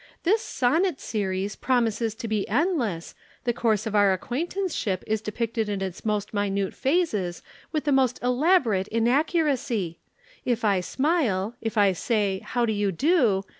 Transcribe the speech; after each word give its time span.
This 0.23 0.41
'Sonnet 0.43 0.99
Series' 0.99 1.55
promises 1.55 2.15
to 2.15 2.27
be 2.27 2.49
endless, 2.49 3.13
the 3.43 3.53
course 3.53 3.85
of 3.85 3.93
our 3.93 4.13
acquaintanceship 4.13 5.03
is 5.05 5.21
depicted 5.21 5.69
in 5.69 5.79
its 5.83 6.03
most 6.03 6.33
minute 6.33 6.73
phases 6.73 7.43
with 7.71 7.83
the 7.83 7.91
most 7.91 8.19
elaborate 8.23 8.87
inaccuracy 8.87 9.99
if 10.43 10.65
I 10.65 10.79
smile, 10.79 11.55
if 11.61 11.77
I 11.77 11.91
say: 11.91 12.39
'How 12.43 12.65
do 12.65 12.73
you 12.73 12.91
do?' 12.91 13.43